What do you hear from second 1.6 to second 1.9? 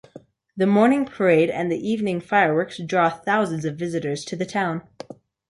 the